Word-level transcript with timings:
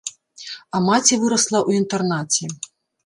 А 0.77 0.81
маці 0.87 1.19
вырасла 1.25 1.59
ў 1.67 1.85
інтэрнаце. 1.85 2.45